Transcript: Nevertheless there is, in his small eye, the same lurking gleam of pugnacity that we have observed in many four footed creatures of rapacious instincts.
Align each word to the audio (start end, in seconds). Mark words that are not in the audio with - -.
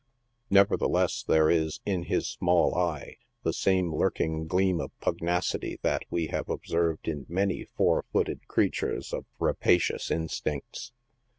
Nevertheless 0.49 1.21
there 1.21 1.47
is, 1.47 1.79
in 1.85 2.05
his 2.05 2.27
small 2.27 2.73
eye, 2.73 3.17
the 3.43 3.53
same 3.53 3.93
lurking 3.93 4.47
gleam 4.47 4.81
of 4.81 4.99
pugnacity 4.99 5.77
that 5.83 6.05
we 6.09 6.25
have 6.29 6.49
observed 6.49 7.07
in 7.07 7.27
many 7.29 7.67
four 7.77 8.03
footed 8.11 8.47
creatures 8.47 9.13
of 9.13 9.25
rapacious 9.37 10.09
instincts. 10.09 10.91